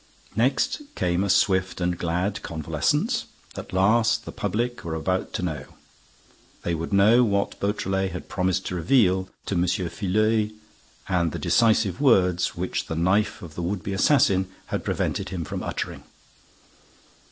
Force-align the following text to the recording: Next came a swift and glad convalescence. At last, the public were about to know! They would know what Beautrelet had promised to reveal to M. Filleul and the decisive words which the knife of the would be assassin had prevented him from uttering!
Next 0.35 0.81
came 0.95 1.23
a 1.23 1.29
swift 1.29 1.79
and 1.79 1.95
glad 1.95 2.41
convalescence. 2.41 3.25
At 3.55 3.71
last, 3.71 4.25
the 4.25 4.31
public 4.31 4.83
were 4.83 4.95
about 4.95 5.31
to 5.33 5.43
know! 5.43 5.65
They 6.63 6.73
would 6.73 6.91
know 6.91 7.23
what 7.23 7.59
Beautrelet 7.59 8.09
had 8.11 8.27
promised 8.27 8.65
to 8.65 8.75
reveal 8.75 9.29
to 9.45 9.53
M. 9.53 9.67
Filleul 9.67 10.53
and 11.07 11.31
the 11.31 11.37
decisive 11.37 12.01
words 12.01 12.55
which 12.55 12.87
the 12.87 12.95
knife 12.95 13.43
of 13.43 13.53
the 13.53 13.61
would 13.61 13.83
be 13.83 13.93
assassin 13.93 14.49
had 14.65 14.83
prevented 14.83 15.29
him 15.29 15.45
from 15.45 15.61
uttering! 15.61 16.03